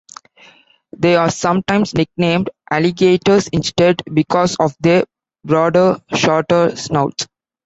[0.97, 5.03] They are sometimes nicknamed "Alligators", instead, because of their
[5.45, 7.27] broader, shorter snouts.